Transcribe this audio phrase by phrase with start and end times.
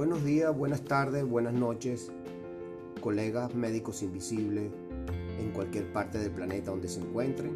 [0.00, 2.10] Buenos días, buenas tardes, buenas noches,
[3.02, 4.72] colegas médicos invisibles
[5.38, 7.52] en cualquier parte del planeta donde se encuentren.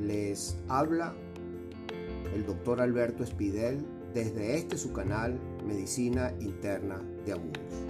[0.00, 1.12] Les habla
[2.34, 3.84] el doctor Alberto Espidel
[4.14, 7.84] desde este su canal Medicina Interna de Agudos.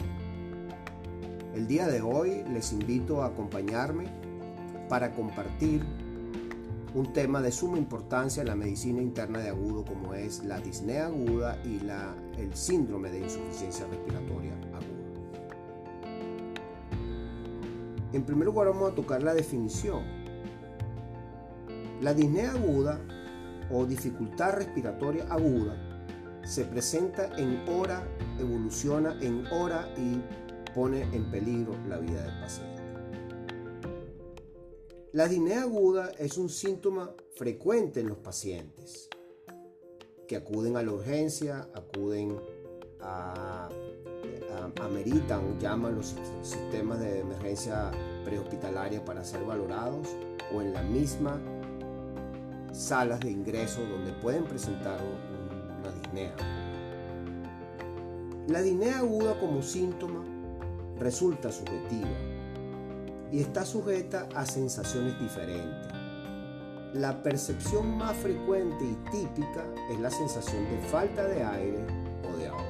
[1.54, 4.06] El día de hoy les invito a acompañarme
[4.88, 5.84] para compartir
[6.94, 11.06] un tema de suma importancia en la medicina interna de agudo como es la disnea
[11.06, 11.80] aguda y
[12.38, 15.02] el síndrome de insuficiencia respiratoria aguda.
[18.12, 20.02] En primer lugar vamos a tocar la definición.
[22.02, 23.00] La disnea aguda
[23.70, 25.76] o dificultad respiratoria aguda
[26.44, 28.06] se presenta en hora,
[28.38, 30.20] evoluciona en hora y
[30.74, 32.81] pone en peligro la vida del paciente.
[35.12, 39.10] La disnea aguda es un síntoma frecuente en los pacientes
[40.26, 42.40] que acuden a la urgencia, acuden
[42.98, 43.68] a,
[44.80, 47.90] ameritan, llaman los sistemas de emergencia
[48.24, 50.08] prehospitalaria para ser valorados
[50.54, 51.38] o en la misma
[52.72, 54.98] salas de ingreso donde pueden presentar
[55.82, 56.34] una disnea.
[58.48, 60.24] La disnea aguda como síntoma
[60.98, 62.31] resulta subjetiva
[63.32, 65.88] y está sujeta a sensaciones diferentes.
[66.92, 71.86] La percepción más frecuente y típica es la sensación de falta de aire
[72.30, 72.62] o de agua.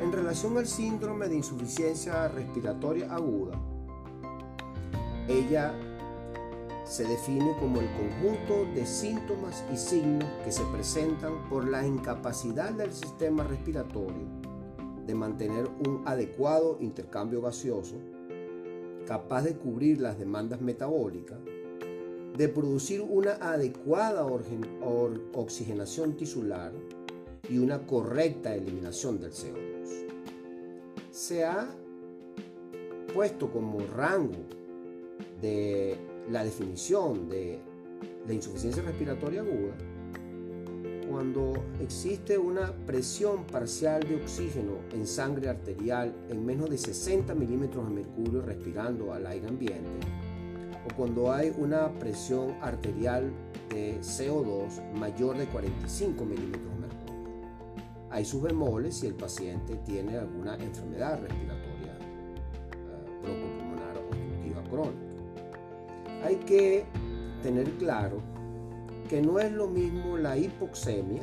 [0.00, 3.60] En relación al síndrome de insuficiencia respiratoria aguda,
[5.26, 5.74] ella
[6.84, 12.70] se define como el conjunto de síntomas y signos que se presentan por la incapacidad
[12.70, 14.28] del sistema respiratorio
[15.06, 18.13] de mantener un adecuado intercambio gaseoso
[19.06, 21.38] capaz de cubrir las demandas metabólicas,
[22.36, 24.26] de producir una adecuada
[25.34, 26.72] oxigenación tisular
[27.48, 30.06] y una correcta eliminación del CO2.
[31.10, 31.68] Se ha
[33.12, 34.42] puesto como rango
[35.40, 35.96] de
[36.30, 37.60] la definición de
[38.26, 39.93] la insuficiencia respiratoria aguda
[41.14, 47.88] cuando existe una presión parcial de oxígeno en sangre arterial en menos de 60 milímetros
[47.88, 50.08] de mercurio respirando al aire ambiente,
[50.84, 53.30] o cuando hay una presión arterial
[53.68, 57.48] de CO2 mayor de 45 milímetros de mercurio.
[58.10, 61.96] Hay sus bemoles si el paciente tiene alguna enfermedad respiratoria
[63.22, 66.24] broncopulmonar obstructiva crónica.
[66.24, 66.84] Hay que
[67.44, 68.33] tener claro
[69.08, 71.22] que no es lo mismo la hipoxemia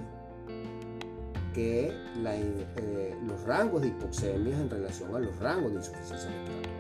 [1.54, 1.92] que
[2.26, 6.72] eh, los rangos de hipoxemia en relación a los rangos de insuficiencia respiratoria.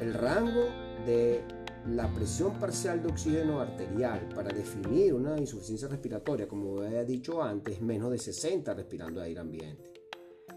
[0.00, 0.64] El rango
[1.06, 1.42] de
[1.88, 7.76] la presión parcial de oxígeno arterial para definir una insuficiencia respiratoria, como he dicho antes,
[7.76, 9.92] es menos de 60 respirando aire ambiente.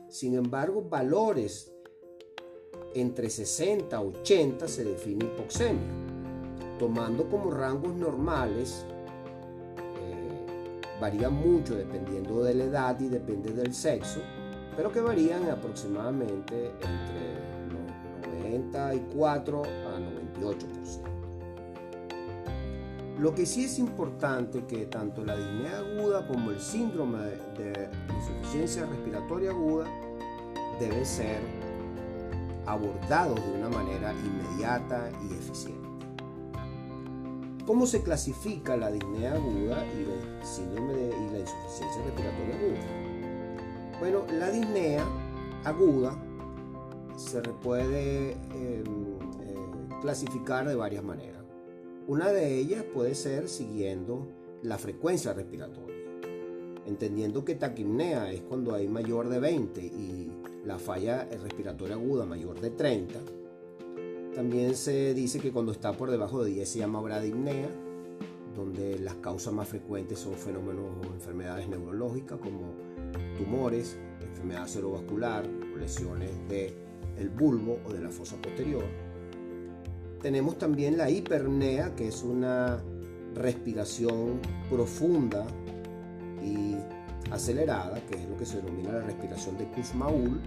[0.10, 1.72] Sin embargo, valores
[2.94, 5.90] entre 60 y 80 se define hipoxemia,
[6.78, 8.86] tomando como rangos normales
[11.00, 14.22] varían mucho dependiendo de la edad y depende del sexo,
[14.76, 17.46] pero que varían aproximadamente entre
[18.50, 20.00] 94 a
[20.44, 21.16] 98%.
[23.20, 27.20] Lo que sí es importante que tanto la disnea aguda como el síndrome
[27.58, 29.86] de insuficiencia respiratoria aguda
[30.80, 31.40] deben ser
[32.66, 35.85] abordados de una manera inmediata y eficiente.
[37.66, 44.00] ¿Cómo se clasifica la disnea aguda y la insuficiencia respiratoria aguda?
[44.00, 45.04] Bueno, la disnea
[45.64, 46.16] aguda
[47.16, 48.84] se puede em,
[49.42, 51.44] eh, clasificar de varias maneras.
[52.08, 54.28] Una de ellas puede ser siguiendo
[54.62, 55.96] la frecuencia respiratoria,
[56.86, 60.32] entendiendo que taquipnea es cuando hay mayor de 20 y
[60.66, 63.20] la falla respiratoria aguda mayor de 30
[64.36, 67.70] también se dice que cuando está por debajo de 10 se llama bradipnea,
[68.54, 72.74] donde las causas más frecuentes son fenómenos o enfermedades neurológicas como
[73.38, 75.48] tumores, enfermedad cerebrovascular,
[75.78, 76.74] lesiones del
[77.18, 78.84] el bulbo o de la fosa posterior.
[80.22, 82.82] Tenemos también la hipernea, que es una
[83.36, 84.40] respiración
[84.70, 85.46] profunda
[86.44, 86.76] y
[87.32, 90.42] acelerada, que es lo que se denomina la respiración de Kussmaul,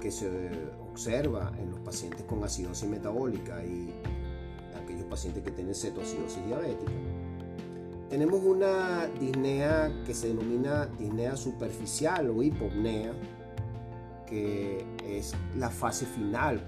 [0.00, 0.28] que se
[0.98, 3.94] observa en los pacientes con acidosis metabólica y
[4.82, 6.90] aquellos pacientes que tienen cetoacidosis diabética.
[8.10, 13.12] Tenemos una disnea que se denomina disnea superficial o hipopnea,
[14.26, 16.60] que es la fase final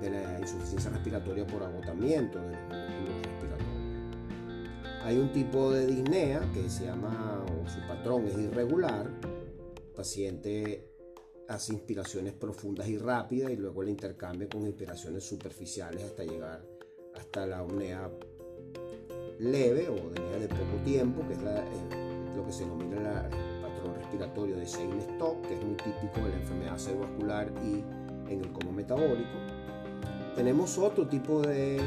[0.00, 5.04] de la insuficiencia respiratoria por agotamiento de los músculos respiratorios.
[5.04, 9.10] Hay un tipo de disnea que se llama, o su patrón es irregular,
[9.94, 10.89] paciente
[11.50, 16.64] hace inspiraciones profundas y rápidas y luego la intercambia con inspiraciones superficiales hasta llegar
[17.16, 18.08] hasta la apnea
[19.40, 23.94] leve o apnea de poco tiempo, que es eh, lo que se denomina el patrón
[23.96, 28.70] respiratorio de Shane-Stock, que es muy típico de la enfermedad cerebrovascular y en el coma
[28.70, 29.38] metabólico.
[30.36, 31.80] Tenemos otro tipo de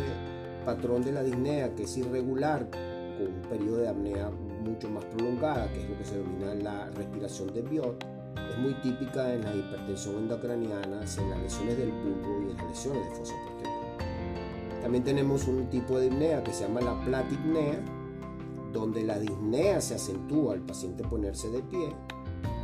[0.65, 5.71] patrón de la disnea que es irregular, con un periodo de apnea mucho más prolongada,
[5.71, 9.55] que es lo que se denomina la respiración de Biot es muy típica en la
[9.55, 13.73] hipertensión endocraniana, en las lesiones del bulbo y en las lesiones de fosa posterior.
[14.81, 17.79] También tenemos un tipo de disnea que se llama la platipnea,
[18.71, 21.95] donde la disnea se acentúa al paciente ponerse de pie.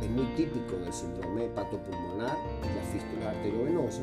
[0.02, 4.02] Es muy típico del síndrome hepatopulmonar y la fístula arteriovenosa.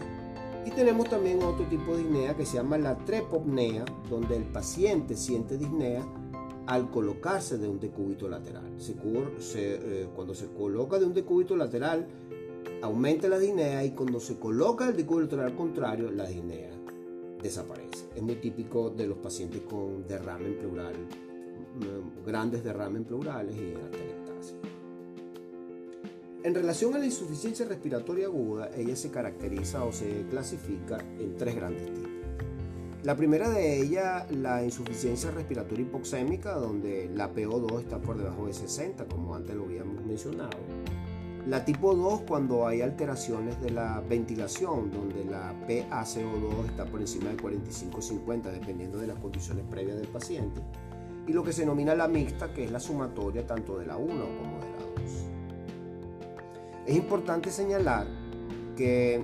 [0.65, 5.15] Y tenemos también otro tipo de disnea que se llama la trepopnea, donde el paciente
[5.15, 6.03] siente disnea
[6.67, 8.71] al colocarse de un decúbito lateral.
[9.55, 12.05] Eh, cuando se coloca de un decúbito lateral,
[12.81, 16.71] aumenta la disnea y cuando se coloca el decúbito lateral contrario, la disnea
[17.41, 18.09] desaparece.
[18.15, 24.57] Es muy típico de los pacientes con derrame pleural, mm, grandes derrames pleurales y atelectasia.
[26.43, 31.55] En relación a la insuficiencia respiratoria aguda, ella se caracteriza o se clasifica en tres
[31.55, 32.06] grandes tipos.
[33.07, 38.53] La primera de ellas, la insuficiencia respiratoria hipoxémica, donde la PO2 está por debajo de
[38.53, 40.57] 60, como antes lo habíamos mencionado.
[41.45, 47.29] La tipo 2, cuando hay alteraciones de la ventilación, donde la PaCO2 está por encima
[47.29, 50.59] de 45-50, dependiendo de las condiciones previas del paciente.
[51.27, 54.05] Y lo que se denomina la mixta, que es la sumatoria tanto de la 1
[54.09, 55.11] como de la 2.
[56.87, 58.05] Es importante señalar
[58.75, 59.23] que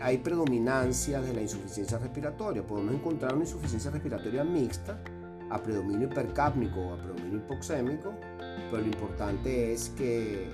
[0.00, 2.66] hay predominancia de la insuficiencia respiratoria.
[2.66, 5.02] Podemos encontrar una insuficiencia respiratoria mixta
[5.50, 8.14] a predominio hipercápnico o a predominio hipoxémico,
[8.70, 10.50] pero lo importante es que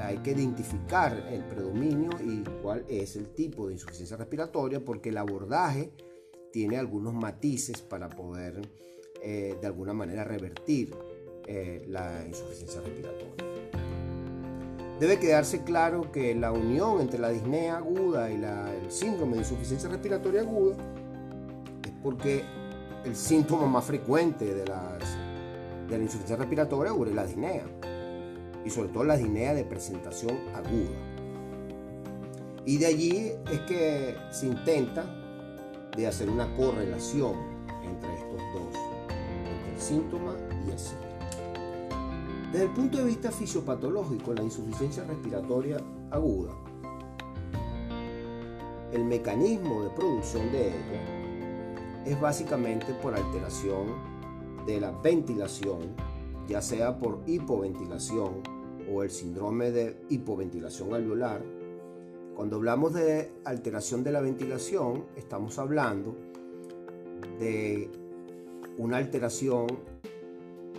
[0.00, 5.18] hay que identificar el predominio y cuál es el tipo de insuficiencia respiratoria porque el
[5.18, 5.92] abordaje
[6.52, 8.60] tiene algunos matices para poder
[9.22, 10.94] eh, de alguna manera revertir
[11.46, 13.51] eh, la insuficiencia respiratoria.
[15.02, 19.88] Debe quedarse claro que la unión entre la disnea aguda y el síndrome de insuficiencia
[19.88, 20.76] respiratoria aguda
[21.84, 22.44] es porque
[23.04, 27.64] el síntoma más frecuente de, la insuficiencia respiratoria aguda es la disnea
[28.64, 30.96] y sobre todo la disnea de presentación aguda.
[32.64, 35.04] Y de allí es que se intenta
[35.96, 37.34] de hacer una correlación
[37.82, 38.76] entre estos dos,
[39.08, 41.11] entre el síntoma y el síntoma.
[42.52, 45.78] Desde el punto de vista fisiopatológico, la insuficiencia respiratoria
[46.10, 46.52] aguda,
[48.92, 53.86] el mecanismo de producción de ella es básicamente por alteración
[54.66, 55.96] de la ventilación,
[56.46, 58.42] ya sea por hipoventilación
[58.92, 61.42] o el síndrome de hipoventilación alveolar.
[62.36, 66.14] Cuando hablamos de alteración de la ventilación, estamos hablando
[67.40, 67.90] de
[68.76, 69.68] una alteración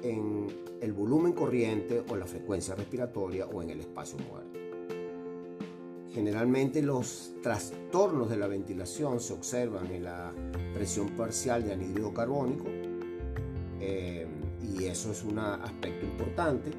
[0.04, 0.48] en
[0.82, 4.60] el volumen corriente o la frecuencia respiratoria o en el espacio muerto.
[6.12, 10.32] Generalmente los trastornos de la ventilación se observan en la
[10.74, 12.66] presión parcial de anhídrido carbónico
[13.80, 14.28] eh,
[14.62, 16.70] y eso es un aspecto importante.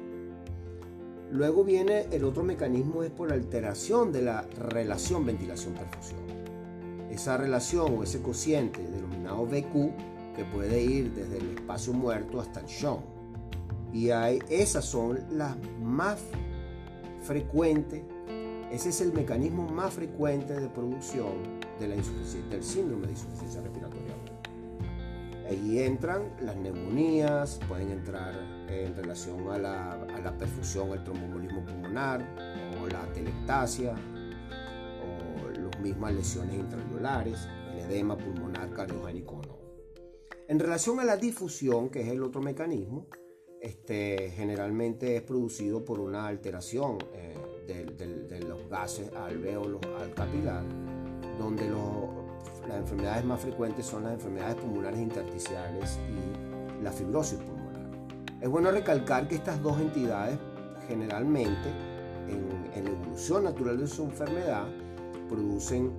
[1.31, 6.19] Luego viene el otro mecanismo es por alteración de la relación ventilación-perfusión.
[7.09, 12.61] Esa relación o ese cociente denominado BQ que puede ir desde el espacio muerto hasta
[12.61, 13.14] el shock
[13.95, 16.19] y hay, esas son las más
[17.21, 18.03] frecuentes,
[18.69, 21.31] ese es el mecanismo más frecuente de producción
[21.79, 24.13] de la del síndrome de insuficiencia respiratoria.
[25.49, 28.33] Ahí entran las neumonías, pueden entrar
[28.67, 32.21] en relación a la, a la perfusión, el tromboembolismo pulmonar
[32.83, 33.93] o la telectasia
[35.01, 39.57] o las mismas lesiones intraviolares, el edema pulmonar cardiogénico no.
[40.49, 43.07] En relación a la difusión, que es el otro mecanismo,
[43.65, 47.33] este, generalmente es producido por una alteración eh,
[47.65, 50.63] de, los gases alvéolos al capilar,
[51.39, 51.67] donde
[52.67, 57.89] las enfermedades más frecuentes son las enfermedades pulmonares intersticiales y la fibrosis pulmonar.
[58.39, 60.37] Es bueno recalcar que estas dos entidades
[60.87, 61.69] generalmente
[62.27, 64.67] en, la evolución natural de su enfermedad
[65.27, 65.91] producen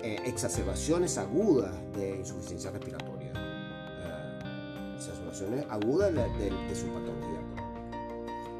[0.00, 3.19] eh, exacerbaciones agudas de insuficiencia respiratoria
[5.68, 7.40] agudas de, su patología.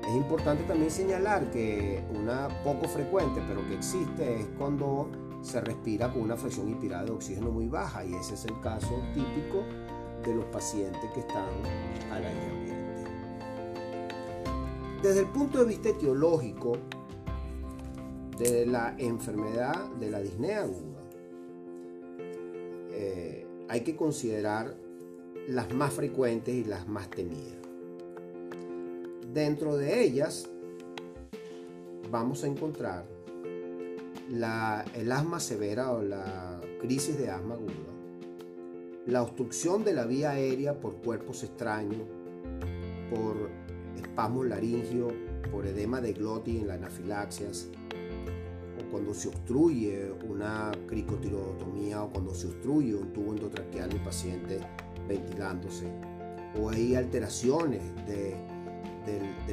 [0.08, 5.08] Es importante también señalar que una poco frecuente, pero que existe, es cuando
[5.42, 9.00] se respira con una fracción inspirada de oxígeno muy baja y ese es el caso
[9.14, 9.64] típico
[10.24, 11.48] de los pacientes que están
[12.10, 12.80] al aire ambiente.
[15.02, 16.76] Desde el punto de vista etiológico,
[18.38, 21.00] de la enfermedad de la disnea aguda,
[22.90, 24.74] eh, hay que considerar
[25.48, 27.58] las más frecuentes y las más temidas.
[29.32, 30.48] Dentro de ellas
[32.10, 33.04] vamos a encontrar
[34.28, 37.72] el asma severa o la crisis de asma aguda,
[39.06, 42.02] la obstrucción de la vía aérea por cuerpos extraños,
[43.10, 43.50] por
[43.96, 45.12] espasmos laringios,
[45.50, 47.68] por edema de glotis en la anafilaxias,
[48.78, 54.60] o cuando se obstruye una cricotirotomía o cuando se obstruye un tubo endotraqueal en paciente
[55.08, 55.86] ventilándose,
[56.58, 58.36] o hay alteraciones de,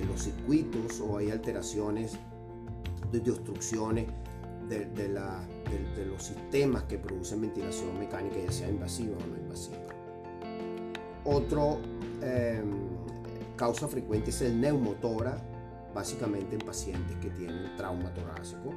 [0.08, 2.18] los circuitos o hay alteraciones
[3.12, 4.06] de, obstrucciones
[4.70, 9.78] de, los sistemas que producen ventilación mecánica, ya sea invasiva o no invasiva.
[11.26, 11.80] Otro
[12.22, 12.72] em,
[13.56, 15.38] causa frecuente es el neumotora,
[15.94, 18.74] básicamente en pacientes que tienen trauma torácico,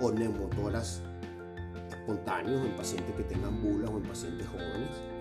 [0.00, 1.02] o neumotoras
[1.90, 5.11] espontáneos en pacientes que tengan bulas o en pacientes jóvenes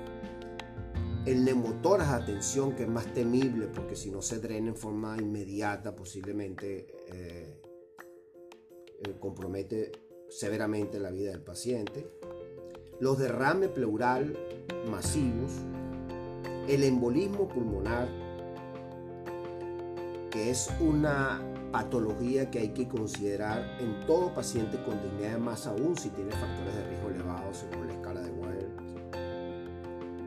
[1.26, 5.96] el neumotoras, atención, que es más temible porque si no se drena en forma inmediata,
[5.96, 7.62] posiblemente eh,
[9.04, 9.92] eh, compromete
[10.30, 12.08] severamente la vida del paciente.
[13.00, 14.38] Los derrames pleural
[14.90, 15.52] masivos,
[16.68, 18.08] el embolismo pulmonar,
[20.32, 25.98] que es una patología que hay que considerar en todo paciente con disnea, más aún
[25.98, 27.81] si tiene factores de riesgo elevados según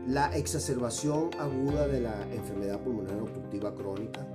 [0.07, 4.27] la exacerbación aguda de la enfermedad pulmonar obstructiva crónica,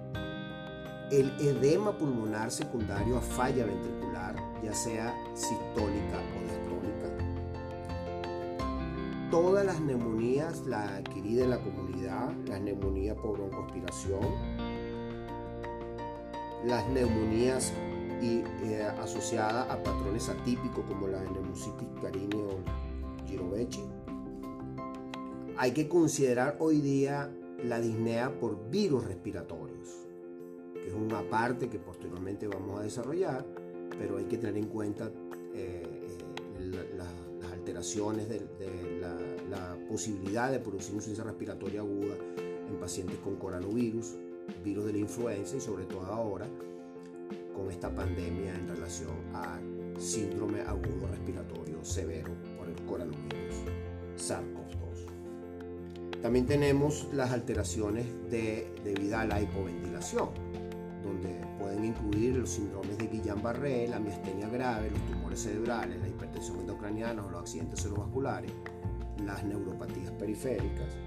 [1.11, 7.09] el edema pulmonar secundario a falla ventricular, ya sea sistólica o diastólica,
[9.29, 14.25] todas las neumonías, la adquirida en la comunidad, las neumonías por broncoaspiración,
[16.65, 17.73] las neumonías
[18.21, 22.59] y, eh, asociadas a patrones atípicos como la neumocitis carini o
[23.27, 23.83] girovechi,
[25.59, 27.29] hay que considerar hoy día
[27.65, 29.89] la disnea por virus respiratorios,
[30.73, 33.45] que es una parte que posteriormente vamos a desarrollar,
[33.97, 35.11] pero hay que tener en cuenta
[35.53, 38.39] eh, eh, las alteraciones de,
[39.01, 42.15] la, posibilidad de producir insuficiencia respiratoria aguda
[42.69, 44.15] en pacientes con coronavirus,
[44.63, 46.47] virus de la influenza y sobre todo ahora
[47.53, 53.65] con esta pandemia en relación al síndrome agudo respiratorio severo por el coronavirus
[54.15, 54.58] SARS-CoV-2.
[56.21, 60.29] También tenemos las alteraciones de, debidas a la hipoventilación,
[61.01, 66.59] donde pueden incluir los síndromes de Guillain-Barré, la miastenia grave, los tumores cerebrales, la hipertensión
[66.59, 68.51] endocraniana o los accidentes cerebrovasculares,
[69.25, 70.97] las neuropatías periféricas.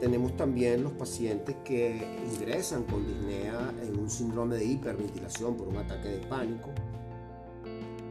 [0.00, 5.78] Tenemos también los pacientes que ingresan con disnea en un síndrome de hiperventilación por un
[5.78, 6.68] ataque de pánico,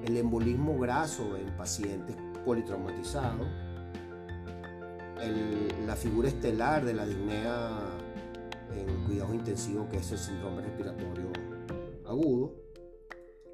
[0.04, 3.48] el embolismo graso en pacientes politraumatizados,
[5.86, 7.70] la figura estelar de la disnea
[8.76, 11.32] en cuidados intensivos, que es el síndrome respiratorio
[12.06, 12.56] agudo,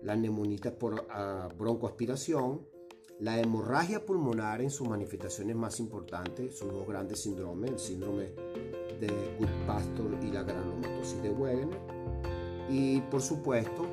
[0.02, 2.68] la neumonía por ah, broncoaspiración,
[3.20, 8.26] la hemorragia pulmonar en sus manifestaciones más importantes, sus dos grandes síndromes, el síndrome
[9.00, 11.80] de Goodpastor y la granulomatosis de Wegener,
[12.70, 13.86] y por supuesto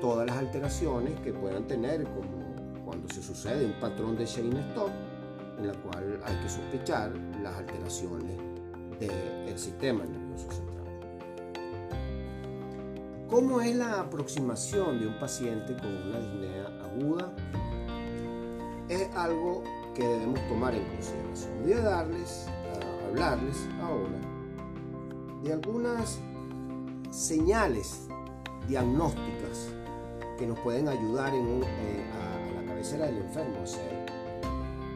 [0.00, 4.90] todas las alteraciones que puedan tener, como cuando se sucede un patrón de Shane-Stop,
[5.58, 8.36] en la cual hay que sospechar las alteraciones
[9.00, 10.76] del sistema nervioso central.
[13.28, 17.32] ¿Cómo es la aproximación de un paciente con una disnea aguda?
[18.88, 21.62] Es algo que debemos tomar en consideración.
[21.62, 22.46] Voy a darles,
[23.08, 24.36] hablarles ahora
[25.42, 26.20] de algunas
[27.10, 28.06] señales
[28.68, 29.70] diagnósticas
[30.38, 33.66] que nos pueden ayudar en eh, a, la cabecera del enfermo a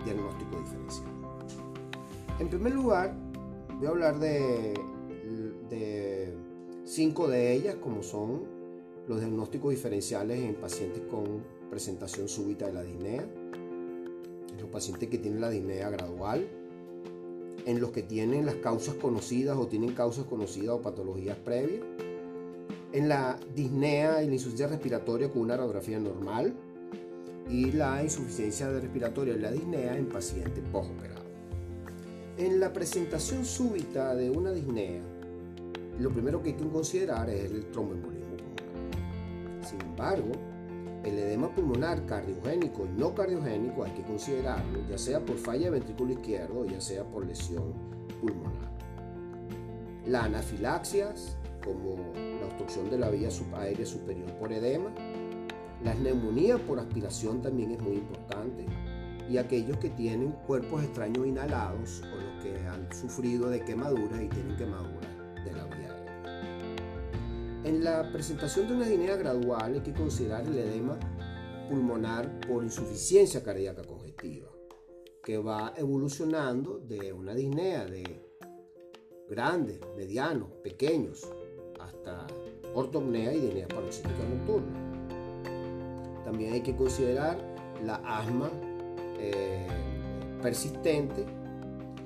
[0.05, 1.09] diagnóstico diferencial.
[2.39, 3.15] En primer lugar,
[3.79, 4.75] voy a hablar de,
[5.69, 6.35] de
[6.85, 8.43] cinco de ellas, como son
[9.07, 15.19] los diagnósticos diferenciales en pacientes con presentación súbita de la disnea, en los pacientes que
[15.19, 16.49] tienen la disnea gradual,
[17.67, 21.83] en los que tienen las causas conocidas o tienen causas conocidas o patologías previas,
[22.93, 26.55] en la disnea y la insuficiencia respiratoria con una radiografía normal,
[27.51, 31.25] y la insuficiencia respiratoria la disnea en pacientes postoperado.
[32.39, 35.03] En la presentación súbita de una disnea,
[35.99, 39.69] lo primero que hay que considerar es el tromboembolismo pulmonar.
[39.69, 40.31] Sin embargo,
[41.05, 45.71] el edema pulmonar cardiogénico y no cardiogénico hay que considerarlo, ya sea por falla de
[45.71, 47.75] ventrículo izquierdo, ya sea por lesión
[48.21, 48.71] pulmonar.
[50.07, 54.95] La anafilaxias, como la obstrucción de la vía aérea superior por edema,
[55.85, 58.67] La neumonía por aspiración también es muy importante
[59.31, 64.29] y aquellos que tienen cuerpos extraños inhalados o los que han sufrido de quemaduras y
[64.29, 65.11] tienen quemaduras
[65.45, 65.81] de la vía.
[67.65, 70.99] En la presentación de una disnea gradual hay que considerar el edema
[71.69, 74.49] pulmonar por insuficiencia cardíaca congestiva,
[75.23, 78.27] que va evolucionando de una disnea de
[79.29, 81.31] grandes, medianos, pequeños,
[81.79, 82.27] hasta
[82.75, 84.90] ortopnea y disnea paroxística nocturna.
[86.31, 87.37] También hay que considerar
[87.85, 88.49] la asma
[89.19, 89.67] eh,
[90.41, 91.27] persistente,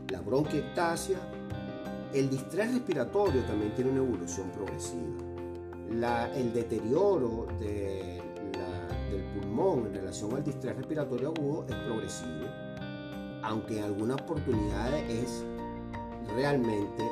[0.08, 1.18] la bronquiectasia,
[2.14, 6.32] el distrés respiratorio también tiene una evolución progresiva.
[6.36, 8.22] el deterioro del
[9.34, 12.46] pulmón en relación al distrés respiratorio agudo es progresivo,
[13.42, 15.44] aunque en algunas oportunidades es
[16.34, 17.06] realmente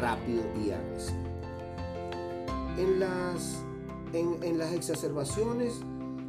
[0.00, 1.18] rápido y agresivo.
[2.78, 3.62] En las,
[4.14, 5.82] en las exacerbaciones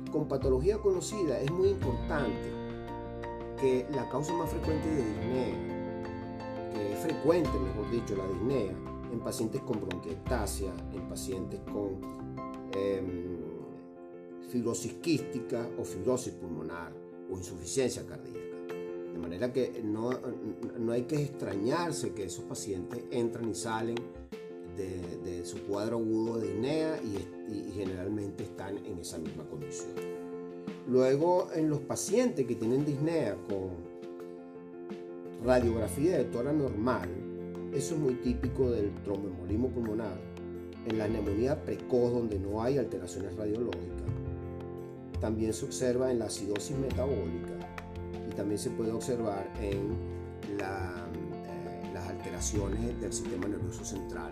[0.10, 2.52] con patología conocida es muy importante
[3.60, 8.72] que la causa más frecuente de disnea, que es frecuente, mejor dicho, la disnea,
[9.12, 12.00] en pacientes con bronquiectasia, en pacientes con
[12.74, 13.38] em,
[14.50, 16.94] fibrosis quística o fibrosis pulmonar
[17.32, 18.38] o insuficiencia cardíaca.
[19.14, 20.12] De manera que no,
[20.80, 23.96] no hay que extrañarse que esos pacientes entran y salen
[24.78, 29.94] de, su cuadro agudo de disnea y generalmente están en esa misma condición.
[30.88, 33.72] Luego, en los pacientes que tienen disnea con
[35.44, 37.10] radiografía de tora normal,
[37.74, 40.18] eso es muy típico del tromboembolismo pulmonar.
[40.86, 44.08] En la neumonía precoz, donde no hay alteraciones radiológicas,
[45.20, 47.58] también se observa en la acidosis metabólica
[48.30, 49.92] y también se puede observar en
[50.50, 54.32] eh, las alteraciones del sistema nervioso central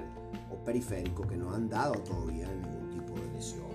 [0.66, 3.66] periférico que no han dado todavía ningún tipo de lesión.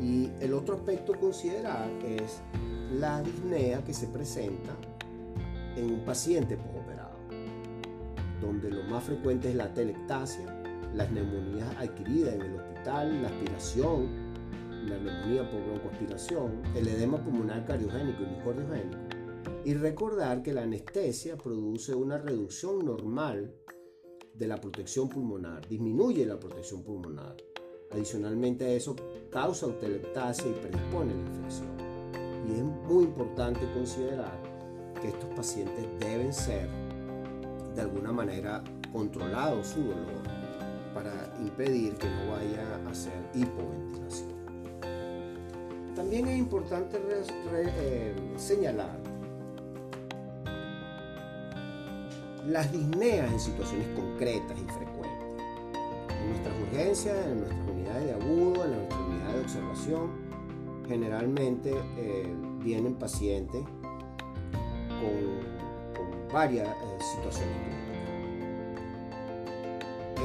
[0.00, 2.40] Y el otro aspecto a considerar es
[2.98, 4.72] la disnea que se presenta
[5.76, 7.18] en un paciente postoperado,
[8.40, 10.46] donde lo más frecuente es la telectasia,
[10.94, 14.06] las neumonías adquiridas en el hospital, la aspiración,
[14.86, 19.07] la neumonía por broncoaspiración, el edema pulmonar cardiogénico y.
[19.64, 23.54] Y recordar que la anestesia produce una reducción normal
[24.34, 27.36] de la protección pulmonar, disminuye la protección pulmonar
[27.90, 28.94] Adicionalmente a eso,
[29.30, 31.68] causa autolectasia y predispone a la infección.
[32.46, 34.38] Y es muy importante considerar
[35.00, 36.68] que estos pacientes deben ser
[37.74, 40.22] de alguna manera controlados su dolor
[40.92, 44.36] para impedir que no vaya a hacer hipoventilación.
[45.94, 46.98] También es importante
[47.52, 48.98] eh, señalar
[52.48, 55.26] las disneas en situaciones concretas y frecuentes.
[56.20, 57.68] En nuestras urgencias, en nuestras
[58.04, 60.10] de agudo, en la unidad de observación,
[60.86, 62.26] generalmente eh,
[62.62, 63.62] vienen pacientes
[65.00, 65.48] con,
[66.32, 67.56] varias eh, situaciones.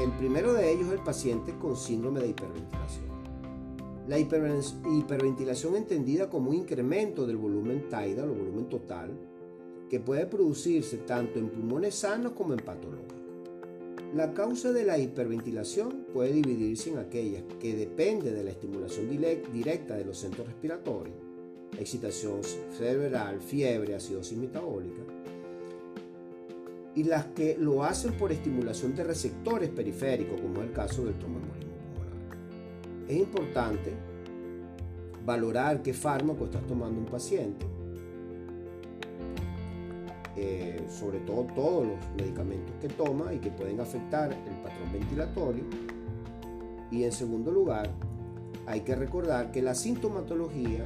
[0.02, 3.06] El primero de ellos es el paciente con síndrome de hiperventilación.
[4.08, 9.18] La hiperventilación entendida como un incremento del volumen tidal o volumen total
[9.94, 13.14] que puede producirse tanto en pulmones sanos como en patológicos.
[14.16, 19.96] La causa de la hiperventilación puede dividirse en aquellas que depende de la estimulación directa
[19.96, 21.16] de los centros respiratorios,
[21.78, 22.42] excitación
[22.76, 25.04] cerebral, fiebre, acidosis metabólica,
[26.96, 31.20] y las que lo hacen por estimulación de receptores periféricos, como es el caso del
[31.20, 33.08] tromboembolismo pulmonar.
[33.08, 33.94] Es importante
[35.24, 37.83] valorar qué fármaco está tomando un paciente
[40.36, 45.64] eh, sobre todo todos los medicamentos que toma y que pueden afectar el patrón ventilatorio.
[46.90, 47.90] Y en segundo lugar,
[48.66, 50.86] hay que recordar que la sintomatología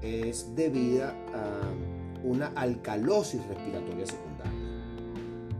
[0.00, 4.52] es debida a una alcalosis respiratoria secundaria,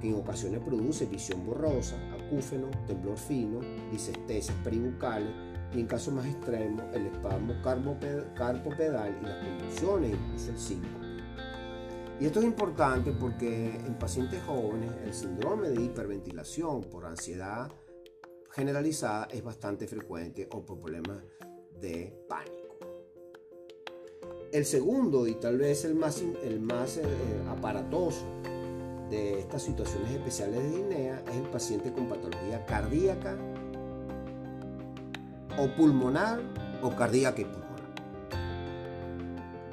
[0.01, 5.31] que en ocasiones produce visión borrosa, acúfeno, temblor fino, disestesias peribucales
[5.75, 7.55] y en casos más extremos el espasmo
[8.35, 11.08] carpopedal y las convulsiones, incluso el síncope.
[12.21, 17.71] Y esto es importante porque en pacientes jóvenes el síndrome de hiperventilación por ansiedad
[18.51, 21.19] generalizada es bastante frecuente o por problemas
[21.81, 22.57] de pánico.
[24.51, 27.05] El segundo y tal vez el más, el más eh,
[27.51, 28.27] aparatoso
[29.11, 33.37] de estas situaciones especiales de disnea es el paciente con patología cardíaca
[35.57, 36.41] o pulmonar
[36.83, 37.69] o cardíaca y pulmonar.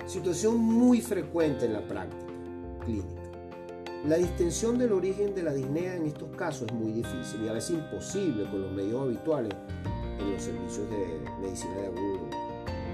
[0.06, 2.25] Situación muy frecuente en la práctica
[2.86, 3.22] clínica.
[4.08, 7.54] La distensión del origen de la disnea en estos casos es muy difícil y a
[7.54, 9.54] veces imposible con los medios habituales
[10.20, 12.30] en los servicios de medicina de agudo.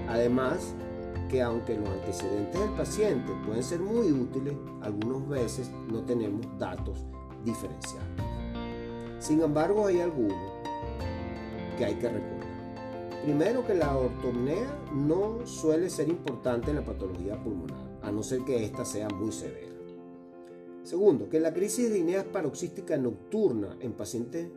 [0.08, 0.74] Además,
[1.28, 7.04] que aunque los antecedentes del paciente pueden ser muy útiles, algunas veces no tenemos datos
[7.44, 8.08] diferenciados.
[9.18, 10.36] Sin embargo, hay algunos
[11.78, 12.52] que hay que recordar.
[13.24, 18.44] Primero que la ortopnea no suele ser importante en la patología pulmonar, a no ser
[18.44, 19.71] que ésta sea muy severa.
[20.82, 24.48] Segundo, que la crisis de dineas paroxística nocturna en pacientes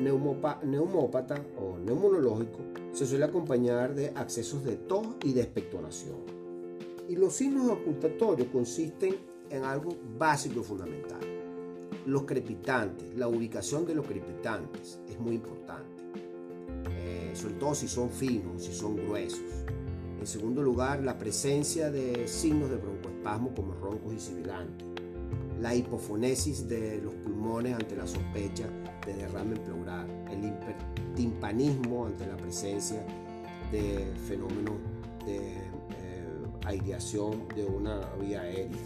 [0.00, 2.58] neumópata o neumonológico
[2.92, 6.16] se suele acompañar de accesos de tos y de expectoración.
[7.08, 9.16] Y los signos ocultatorios consisten
[9.48, 11.20] en algo básico y fundamental.
[12.06, 16.02] Los crepitantes, la ubicación de los crepitantes es muy importante,
[16.90, 19.40] eh, sobre todo si son finos, si son gruesos.
[20.18, 24.89] En segundo lugar, la presencia de signos de broncoespasmo como roncos y sibilantes
[25.60, 28.66] la hipofonesis de los pulmones ante la sospecha
[29.06, 33.04] de derrame pleural, el hipertimpanismo ante la presencia
[33.70, 34.76] de fenómenos
[35.26, 36.26] de eh,
[36.64, 38.78] aireación de una vía aérea.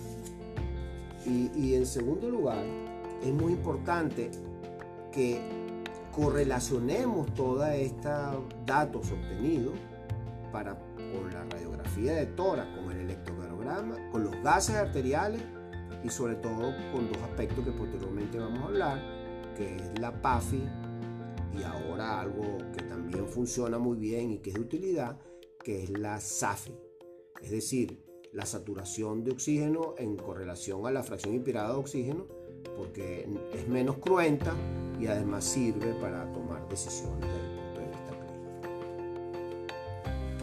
[1.25, 2.65] Y, y en segundo lugar,
[3.23, 4.31] es muy importante
[5.13, 5.41] que
[6.13, 9.75] correlacionemos todos estos datos obtenidos
[10.53, 15.41] para, con la radiografía de tórax, con el electrocardiograma, con los gases arteriales
[16.03, 19.03] y sobre todo con dos aspectos que posteriormente vamos a hablar,
[19.57, 20.63] que es la PAFI
[21.59, 25.19] y ahora algo que también funciona muy bien y que es de utilidad,
[25.63, 26.75] que es la SAFI,
[27.43, 32.27] es decir, la saturación de oxígeno en correlación a la fracción inspirada de oxígeno,
[32.77, 34.53] porque es menos cruenta
[35.01, 38.65] y además sirve para tomar decisiones desde el punto de vista clínico.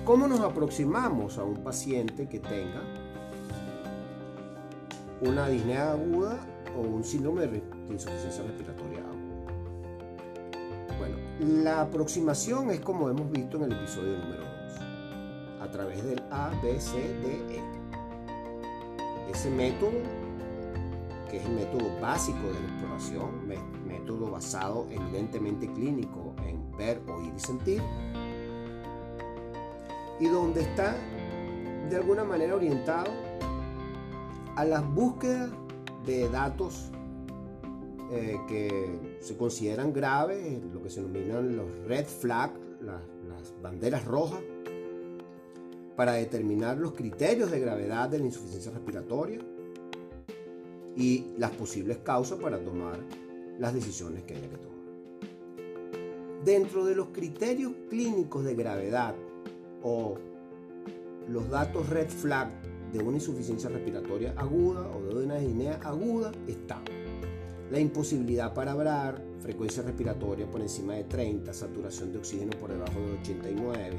[0.06, 2.82] ¿Cómo nos aproximamos a un paciente que tenga
[5.22, 6.40] una disnea aguda
[6.76, 9.22] o un síndrome de insuficiencia respiratoria aguda.
[10.98, 11.16] Bueno,
[11.64, 16.52] la aproximación es como hemos visto en el episodio número 2, a través del A,
[16.62, 17.62] B, C, D, E.
[19.32, 19.92] Ese método,
[21.30, 23.48] que es el método básico de la exploración,
[23.88, 27.82] método basado evidentemente clínico en ver, oír y sentir,
[30.20, 30.96] y donde está
[31.90, 33.31] de alguna manera orientado
[34.62, 35.50] a las búsquedas
[36.06, 36.92] de datos
[38.12, 43.02] eh, que se consideran graves, lo que se denominan los red flags, las,
[43.60, 44.40] banderas rojas,
[45.96, 49.40] para determinar los criterios de gravedad de la insuficiencia respiratoria
[50.96, 53.00] y las posibles causas para tomar
[53.58, 54.78] las decisiones que haya que tomar.
[56.46, 59.16] Dentro de los criterios clínicos de gravedad
[59.82, 60.20] o
[61.28, 62.52] los datos red flag
[62.92, 66.82] de una insuficiencia respiratoria aguda o de una disnea aguda está.
[67.72, 73.00] La imposibilidad para hablar, frecuencia respiratoria por encima de 30, saturación de oxígeno por debajo
[73.00, 73.98] de 89,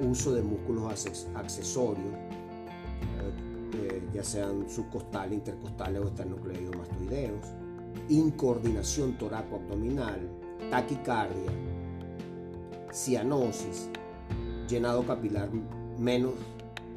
[0.00, 3.32] uso de músculos accesorios, eh,
[3.74, 7.46] eh, ya sean subcostales, intercostales o esternocleidomastoideos,
[8.08, 10.20] incoordinación toraco-abdominal,
[10.70, 11.50] taquicardia,
[12.92, 13.88] cianosis,
[14.68, 15.50] llenado capilar
[15.98, 16.34] menos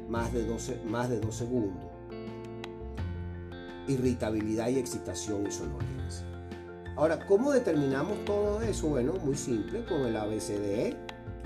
[0.08, 1.84] más de 12, más de 2 segundos.
[3.88, 5.96] Irritabilidad y excitación y sonoridad.
[6.96, 8.88] Ahora, ¿cómo determinamos todo eso?
[8.88, 10.96] Bueno, muy simple, con el ABCDE.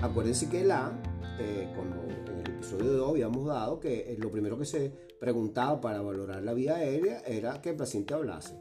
[0.00, 0.92] Acuérdense que el A,
[1.40, 1.68] eh,
[2.28, 6.54] en el episodio 2 habíamos dado que lo primero que se preguntaba para valorar la
[6.54, 8.60] vía aérea era que el paciente hablase.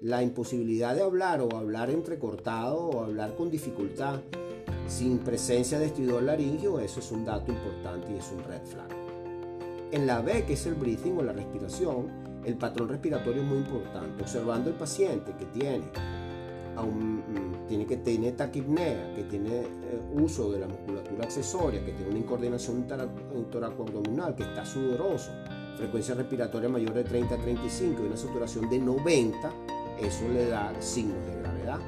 [0.00, 4.20] La imposibilidad de hablar o hablar entrecortado o hablar con dificultad
[4.88, 8.99] sin presencia de estridor laringio, eso es un dato importante y es un red flag.
[9.92, 12.06] En la B, que es el breathing o la respiración,
[12.44, 14.22] el patrón respiratorio es muy importante.
[14.22, 15.84] Observando el paciente que tiene,
[16.76, 22.10] mm, tiene que tiene taquipnea, que tiene eh, uso de la musculatura accesoria, que tiene
[22.10, 22.86] una incoordinación
[23.50, 25.32] toracoabdominal, que está sudoroso,
[25.76, 29.52] frecuencia respiratoria mayor de 30 a 35 y una saturación de 90,
[30.00, 31.80] eso le da signos de gravedad.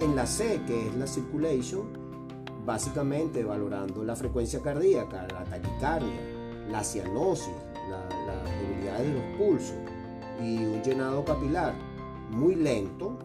[0.00, 1.86] En la C, que es la circulation,
[2.66, 6.35] básicamente valorando la frecuencia cardíaca, la taquicardia,
[6.70, 7.54] la cianosis,
[7.90, 9.76] la, debilidad de los pulsos
[10.42, 11.74] y un llenado capilar
[12.30, 13.18] muy lento,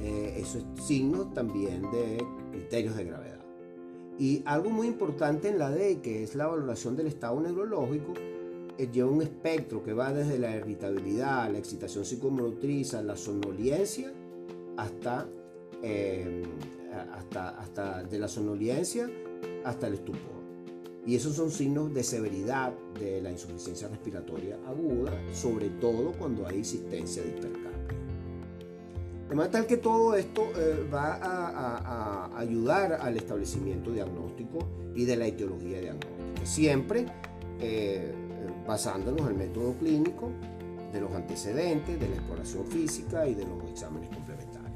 [0.00, 3.40] eh, eso es signo también de criterios de gravedad.
[4.18, 8.12] Y algo muy importante en la D, que es la valoración del estado neurológico,
[8.78, 14.12] eh, lleva un espectro que va desde la irritabilidad, la excitación psicomotriz, la somnolencia,
[14.76, 15.26] hasta,
[15.82, 16.42] eh,
[17.12, 19.10] hasta, hasta de la somnolencia
[19.64, 20.39] hasta el estupor.
[21.06, 26.58] Y esos son signos de severidad de la insuficiencia respiratoria aguda, sobre todo cuando hay
[26.58, 27.70] existencia de hipercapnia.
[29.28, 34.58] De manera tal que todo esto eh, va a, ayudar al establecimiento diagnóstico
[34.94, 36.44] y de la etiología diagnóstica.
[36.44, 37.06] Siempre
[37.60, 38.12] eh,
[38.66, 40.30] basándonos en el método clínico,
[40.92, 44.70] de los antecedentes, de la exploración física y de los exámenes complementarios.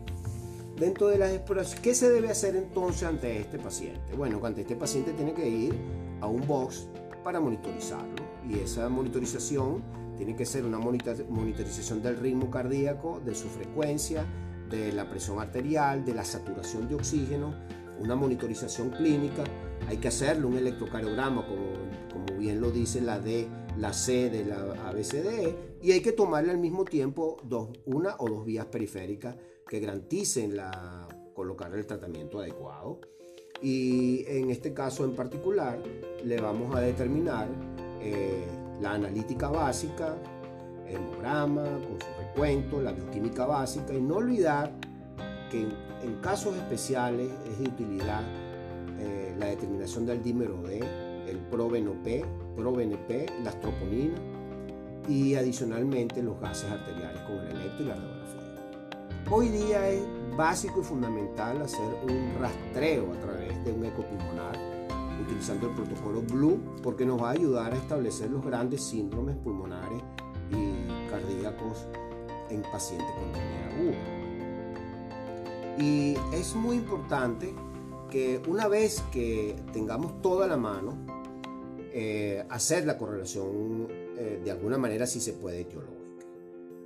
[0.79, 4.15] Dentro de las exploraciones, ¿qué se debe hacer entonces ante este paciente?
[4.17, 5.75] Bueno, ante este paciente tiene que ir
[6.21, 6.89] a un box
[7.23, 9.83] para monitorizarlo y esa monitorización
[10.17, 14.25] tiene que ser una monitorización del ritmo cardíaco, de su frecuencia,
[14.71, 17.55] de la presión arterial, de la saturación de oxígeno,
[17.99, 19.43] una monitorización clínica.
[19.89, 21.67] Hay que hacerle un electrocardiograma, como,
[22.13, 26.53] como bien lo dice la D, la C de la ABCDE, y hay que tomarle
[26.53, 32.41] al mismo tiempo dos, una o dos vías periféricas que garanticen la, colocar el tratamiento
[32.41, 33.01] adecuado.
[33.63, 35.79] Y en este caso en particular
[36.25, 37.49] le vamos a determinar
[38.01, 38.45] eh,
[38.81, 40.17] la analítica básica,
[40.87, 44.71] hemograma, con su recuento, la bioquímica básica y no olvidar
[45.51, 48.23] que en, casos especiales es de utilidad
[48.99, 50.81] eh, la determinación del dímero D,
[51.29, 52.25] el ProBNP,
[52.57, 54.21] ProBNP, las troponinas
[55.09, 58.14] y adicionalmente los gases arteriales como el electro y la.
[59.31, 60.03] Hoy día es
[60.37, 64.59] básico y fundamental hacer un rastreo a través de un ecopulmonar
[65.23, 70.03] utilizando el protocolo Blue porque nos va a ayudar a establecer los grandes síndromes pulmonares
[70.51, 71.87] y cardíacos
[72.51, 73.97] en pacientes con disnea aguda.
[75.79, 77.55] Y es muy importante
[78.11, 80.99] que una vez que tengamos toda la mano,
[81.95, 86.04] eh, hacer la correlación eh, de alguna manera si se puede etiológica.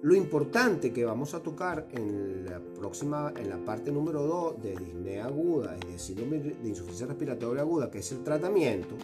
[0.01, 4.77] Lo importante que vamos a tocar en la próxima, en la parte número 2 de
[4.77, 8.95] disnea aguda y de síndrome de insuficiencia respiratoria aguda, que es el tratamiento,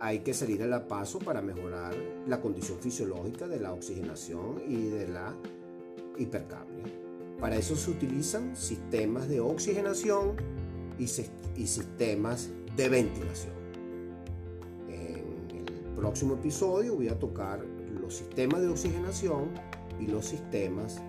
[0.00, 1.94] hay que salir a la paso para mejorar
[2.26, 5.34] la condición fisiológica de la oxigenación y de la
[6.16, 6.84] hipercapnia.
[7.38, 10.36] Para eso se utilizan sistemas de oxigenación
[10.98, 13.52] y, y sistemas de ventilación.
[14.88, 17.62] En el próximo episodio voy a tocar
[18.00, 19.50] los sistemas de oxigenación
[20.00, 21.00] y los sistemas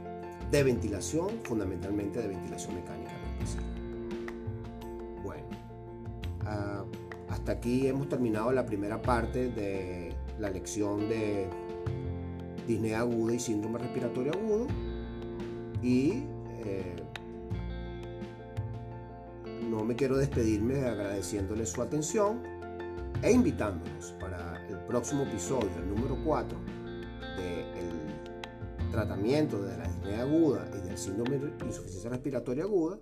[0.52, 3.12] de ventilación, fundamentalmente de ventilación mecánica.
[5.24, 5.46] Bueno,
[6.42, 11.48] uh, hasta aquí hemos terminado la primera parte de la lección de
[12.68, 14.68] disnea aguda y síndrome respiratorio agudo.
[15.82, 16.24] Y
[16.66, 16.96] eh,
[19.70, 22.42] no me quiero despedirme agradeciéndoles su atención
[23.22, 26.69] e invitándolos para el próximo episodio, el número 4, del
[29.00, 33.00] tratamiento de la disnea aguda y del síndrome de insuficiencia respiratoria aguda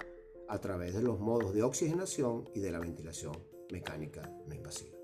[0.47, 3.35] a través de los modos de oxigenación y de la ventilación
[3.71, 4.95] mecánica no invasiva.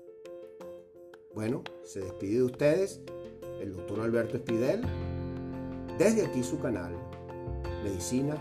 [1.34, 3.00] Bueno, se despide de ustedes
[3.60, 4.82] el doctor Alberto Espidel
[5.98, 6.96] desde aquí su canal
[7.82, 8.36] Medicina